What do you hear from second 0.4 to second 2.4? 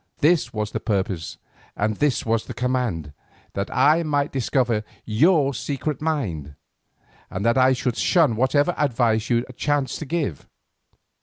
was the purpose and this